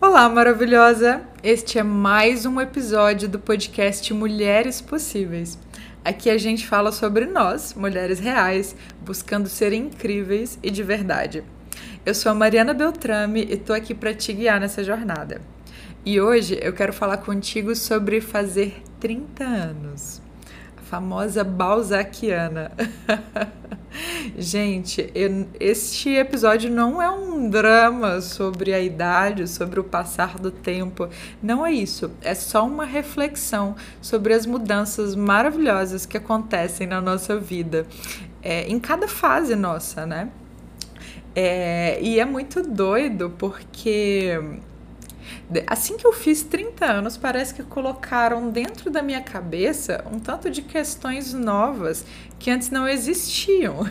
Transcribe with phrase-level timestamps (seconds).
[0.00, 1.22] Olá, maravilhosa!
[1.42, 5.58] Este é mais um episódio do podcast Mulheres Possíveis.
[6.04, 11.42] Aqui a gente fala sobre nós, mulheres reais, buscando ser incríveis e de verdade.
[12.06, 15.42] Eu sou a Mariana Beltrame e tô aqui para te guiar nessa jornada.
[16.06, 20.22] E hoje eu quero falar contigo sobre fazer 30 anos
[20.88, 22.72] famosa Balzaciana.
[24.36, 30.50] Gente, eu, este episódio não é um drama sobre a idade, sobre o passar do
[30.50, 31.08] tempo.
[31.42, 32.10] Não é isso.
[32.22, 37.86] É só uma reflexão sobre as mudanças maravilhosas que acontecem na nossa vida,
[38.42, 40.28] é, em cada fase nossa, né?
[41.34, 44.40] É, e é muito doido porque
[45.66, 50.50] Assim que eu fiz 30 anos, parece que colocaram dentro da minha cabeça um tanto
[50.50, 52.04] de questões novas
[52.38, 53.88] que antes não existiam.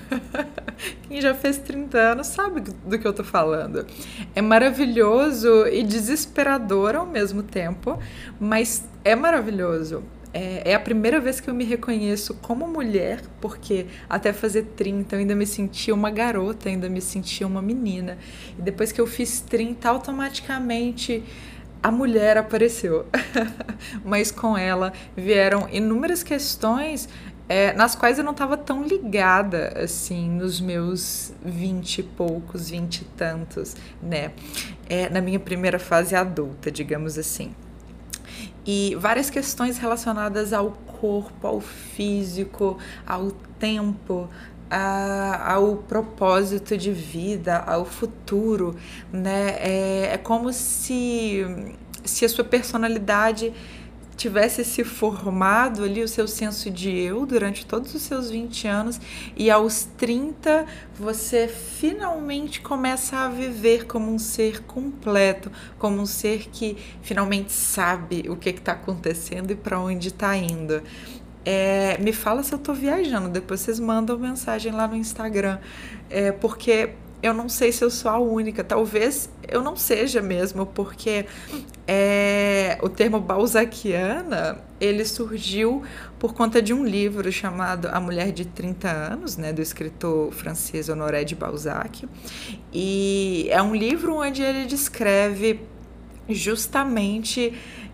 [1.07, 3.87] Quem já fez 30 anos sabe do que eu tô falando.
[4.35, 7.97] É maravilhoso e desesperador ao mesmo tempo,
[8.39, 10.03] mas é maravilhoso.
[10.33, 15.15] É, é, a primeira vez que eu me reconheço como mulher, porque até fazer 30
[15.15, 18.17] eu ainda me sentia uma garota, ainda me sentia uma menina.
[18.57, 21.23] E depois que eu fiz 30, automaticamente
[21.81, 23.05] a mulher apareceu.
[24.03, 27.07] Mas com ela vieram inúmeras questões
[27.49, 33.01] é, nas quais eu não estava tão ligada assim nos meus vinte e poucos, vinte
[33.01, 34.33] e tantos, né?
[34.89, 37.55] É, na minha primeira fase adulta, digamos assim
[38.67, 44.29] e várias questões relacionadas ao corpo, ao físico, ao tempo,
[44.69, 48.75] a, ao propósito de vida, ao futuro,
[49.11, 49.55] né?
[49.59, 51.45] É, é como se,
[52.03, 53.53] se a sua personalidade
[54.17, 58.99] tivesse se formado ali o seu senso de eu durante todos os seus 20 anos
[59.35, 60.65] e aos 30
[60.99, 68.25] você finalmente começa a viver como um ser completo, como um ser que finalmente sabe
[68.27, 70.81] o que está acontecendo e para onde está indo.
[71.45, 75.59] É, me fala se eu estou viajando, depois vocês mandam mensagem lá no Instagram,
[76.09, 76.89] é, porque
[77.21, 81.25] eu não sei se eu sou a única, talvez eu não seja mesmo, porque
[81.87, 85.83] é, o termo balzaquiana ele surgiu
[86.19, 90.89] por conta de um livro chamado A Mulher de 30 Anos, né, do escritor francês
[90.89, 92.07] Honoré de Balzac.
[92.71, 95.61] E é um livro onde ele descreve
[96.29, 97.53] justamente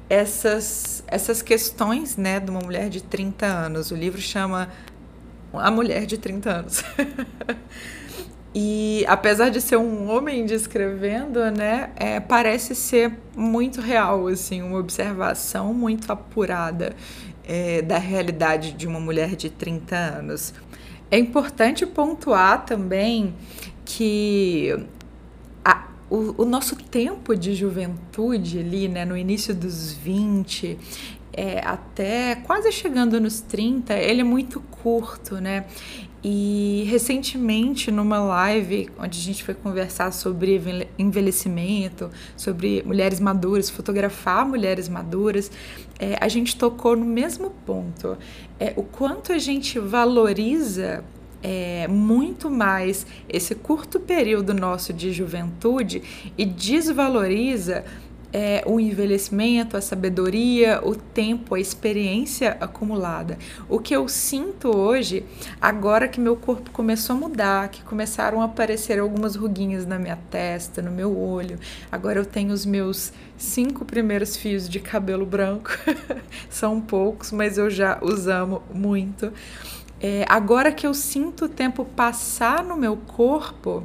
[0.10, 3.90] essas, essas questões né, de uma mulher de 30 anos.
[3.92, 4.70] O livro chama
[5.54, 6.84] A Mulher de 30 Anos.
[8.56, 14.78] E apesar de ser um homem descrevendo, né, é, parece ser muito real, assim, uma
[14.78, 16.96] observação muito apurada
[17.44, 20.54] é, da realidade de uma mulher de 30 anos.
[21.10, 23.34] É importante pontuar também
[23.84, 24.86] que
[25.66, 30.78] a, o, o, nosso tempo de juventude ali, né, no início dos 20,
[31.34, 35.66] é, até quase chegando nos 30, ele é muito curto, né?
[36.24, 44.46] E recentemente, numa live onde a gente foi conversar sobre envelhecimento, sobre mulheres maduras, fotografar
[44.46, 45.52] mulheres maduras,
[46.00, 48.18] é, a gente tocou no mesmo ponto.
[48.58, 51.04] É, o quanto a gente valoriza
[51.42, 56.02] é, muito mais esse curto período nosso de juventude
[56.38, 57.84] e desvaloriza
[58.34, 63.38] é, o envelhecimento, a sabedoria, o tempo, a experiência acumulada.
[63.70, 65.24] O que eu sinto hoje,
[65.62, 70.18] agora que meu corpo começou a mudar, que começaram a aparecer algumas ruguinhas na minha
[70.32, 71.60] testa, no meu olho,
[71.92, 75.70] agora eu tenho os meus cinco primeiros fios de cabelo branco,
[76.50, 79.32] são poucos, mas eu já os amo muito.
[80.02, 83.84] É, agora que eu sinto o tempo passar no meu corpo,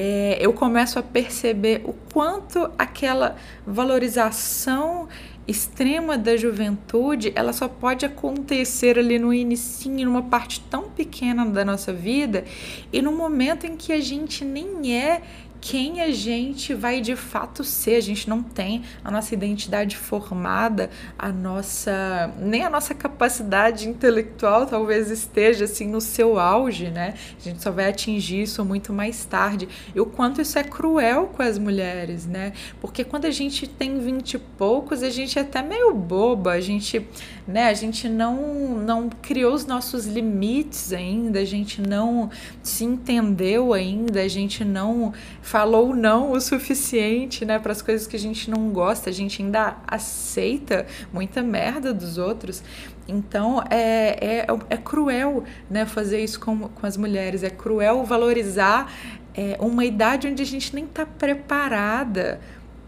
[0.00, 3.34] é, eu começo a perceber o quanto aquela
[3.66, 5.08] valorização
[5.44, 11.64] extrema da juventude, ela só pode acontecer ali no início, numa parte tão pequena da
[11.64, 12.44] nossa vida
[12.92, 15.20] e no momento em que a gente nem é
[15.60, 17.96] quem a gente vai de fato ser.
[17.96, 24.66] A gente não tem a nossa identidade formada, a nossa nem a nossa capacidade intelectual
[24.66, 27.14] talvez esteja assim no seu auge, né?
[27.38, 29.68] A gente só vai atingir isso muito mais tarde.
[29.94, 32.52] E o quanto isso é cruel com as mulheres, né?
[32.80, 36.60] Porque quando a gente tem vinte e poucos, a gente é até meio boba, a
[36.60, 37.06] gente,
[37.46, 42.30] né, a gente não não criou os nossos limites ainda, a gente não
[42.62, 45.12] se entendeu ainda, a gente não
[45.48, 49.42] falou não o suficiente, né, para as coisas que a gente não gosta, a gente
[49.42, 52.62] ainda aceita muita merda dos outros.
[53.08, 58.92] Então é, é, é cruel né, fazer isso com, com as mulheres, é cruel valorizar
[59.34, 62.38] é, uma idade onde a gente nem está preparada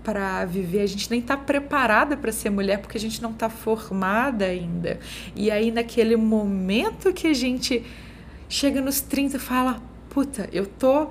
[0.05, 3.49] para viver, a gente nem está preparada para ser mulher porque a gente não está
[3.49, 5.01] formada ainda.
[5.35, 7.87] E aí, naquele momento que a gente
[8.51, 9.81] chega nos 30 e fala:
[10.11, 11.09] Puta, eu tô.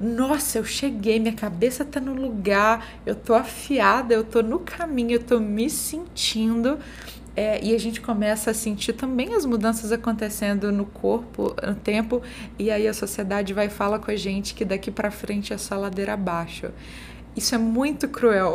[0.00, 5.12] Nossa, eu cheguei, minha cabeça tá no lugar, eu tô afiada, eu tô no caminho,
[5.12, 6.78] eu tô me sentindo.
[7.36, 12.22] É, e a gente começa a sentir também as mudanças acontecendo no corpo, no tempo,
[12.58, 15.76] e aí a sociedade vai falar com a gente que daqui para frente é só
[15.76, 16.70] ladeira abaixo.
[17.36, 18.54] Isso é muito cruel.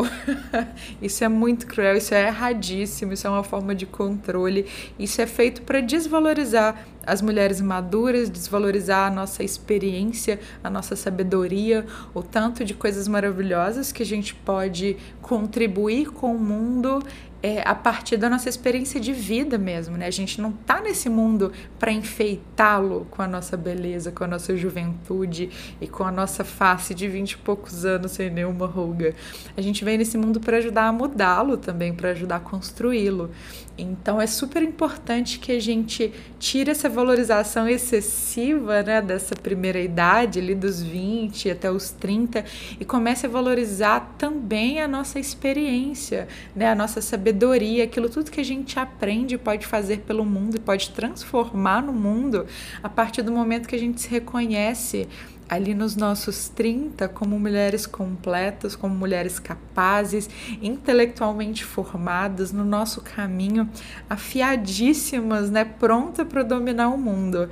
[1.01, 4.65] isso é muito cruel, isso é erradíssimo, isso é uma forma de controle.
[4.99, 11.85] Isso é feito para desvalorizar as mulheres maduras, desvalorizar a nossa experiência, a nossa sabedoria,
[12.13, 17.01] o tanto de coisas maravilhosas que a gente pode contribuir com o mundo
[17.45, 20.07] é, a partir da nossa experiência de vida mesmo, né?
[20.07, 24.57] A gente não tá nesse mundo para enfeitá-lo com a nossa beleza, com a nossa
[24.57, 29.13] juventude e com a nossa face de vinte e poucos anos sem nenhuma ruga.
[29.55, 33.29] A gente vem nesse mundo para ajudar a mudá-lo também, para ajudar a construí-lo.
[33.77, 40.39] Então é super importante que a gente tire essa valorização excessiva, né, dessa primeira idade,
[40.39, 42.43] ali dos 20 até os 30
[42.79, 48.39] e comece a valorizar também a nossa experiência, né, a nossa sabedoria aquilo tudo que
[48.39, 52.45] a gente aprende pode fazer pelo mundo e pode transformar no mundo
[52.81, 55.07] a partir do momento que a gente se reconhece
[55.47, 60.29] ali nos nossos 30 como mulheres completas, como mulheres capazes,
[60.61, 63.69] intelectualmente formadas no nosso caminho,
[64.09, 67.49] afiadíssimas, né, pronta para dominar o mundo.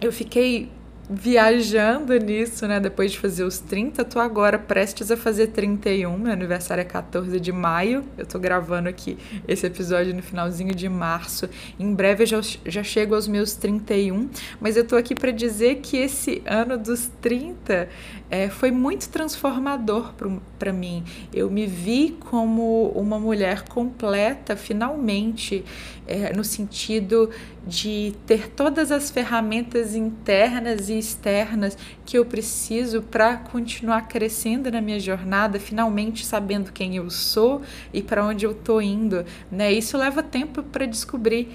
[0.00, 0.70] Eu fiquei
[1.08, 2.80] viajando nisso, né?
[2.80, 6.16] Depois de fazer os 30, tô agora prestes a fazer 31.
[6.16, 8.04] Meu aniversário é 14 de maio.
[8.16, 11.48] Eu tô gravando aqui esse episódio no finalzinho de março.
[11.78, 14.30] Em breve eu já, já chego aos meus 31,
[14.60, 17.88] mas eu tô aqui para dizer que esse ano dos 30
[18.30, 20.14] é, foi muito transformador
[20.58, 21.04] para mim.
[21.32, 25.64] Eu me vi como uma mulher completa, finalmente,
[26.06, 27.30] é, no sentido
[27.66, 34.80] de ter todas as ferramentas internas e externas que eu preciso para continuar crescendo na
[34.80, 37.62] minha jornada, finalmente sabendo quem eu sou
[37.92, 39.24] e para onde eu estou indo.
[39.50, 39.72] Né?
[39.72, 41.48] Isso leva tempo para descobrir.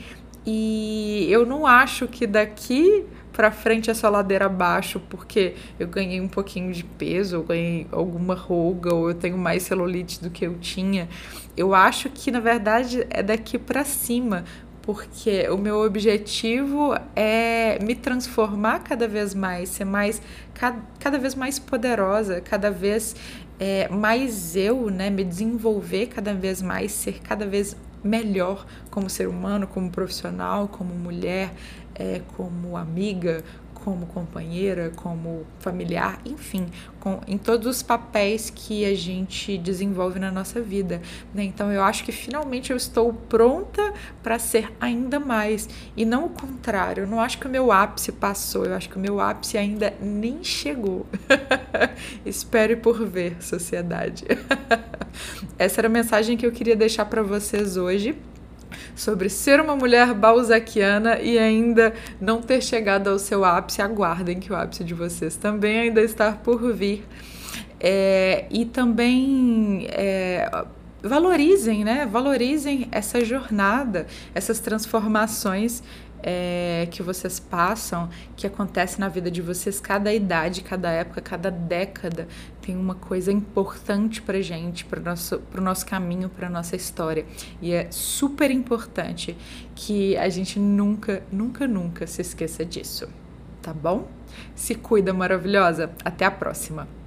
[0.45, 6.19] E eu não acho que daqui para frente é só ladeira abaixo, porque eu ganhei
[6.19, 10.45] um pouquinho de peso, eu ganhei alguma ruga, ou eu tenho mais celulite do que
[10.45, 11.07] eu tinha.
[11.55, 14.43] Eu acho que na verdade é daqui para cima,
[14.81, 20.21] porque o meu objetivo é me transformar cada vez mais, ser mais
[20.53, 23.15] cada, cada vez mais poderosa, cada vez
[23.59, 29.27] é, mais eu, né, me desenvolver cada vez mais, ser cada vez melhor como ser
[29.27, 31.51] humano, como profissional, como mulher,
[31.93, 33.43] é, como amiga,
[33.89, 36.67] como companheira, como familiar, enfim,
[36.99, 41.01] com, em todos os papéis que a gente desenvolve na nossa vida.
[41.33, 41.45] Né?
[41.45, 43.91] Então eu acho que finalmente eu estou pronta
[44.21, 47.05] para ser ainda mais e não o contrário.
[47.05, 49.91] Eu não acho que o meu ápice passou, eu acho que o meu ápice ainda
[49.99, 51.07] nem chegou.
[52.23, 54.25] Espere por ver, sociedade.
[55.57, 58.15] Essa era a mensagem que eu queria deixar para vocês hoje
[58.99, 63.81] sobre ser uma mulher balzaquiana e ainda não ter chegado ao seu ápice.
[63.81, 67.07] Aguardem que o ápice de vocês também ainda está por vir.
[67.79, 70.49] É, e também é,
[71.01, 72.05] valorizem, né?
[72.05, 75.81] Valorizem essa jornada, essas transformações
[76.21, 81.49] é, que vocês passam, que acontece na vida de vocês, cada idade, cada época, cada
[81.49, 82.27] década
[82.61, 87.25] tem uma coisa importante pra gente, para o nosso, pro nosso caminho, para nossa história.
[87.61, 89.35] E é super importante
[89.75, 93.07] que a gente nunca, nunca, nunca se esqueça disso.
[93.61, 94.07] Tá bom?
[94.55, 95.91] Se cuida, maravilhosa.
[96.03, 96.98] Até a próxima.